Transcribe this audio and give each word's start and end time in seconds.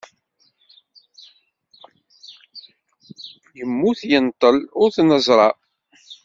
Yemmut, 3.57 3.99
yenṭel 4.09 4.57
ur 4.81 4.89
t-neẓra. 4.95 5.49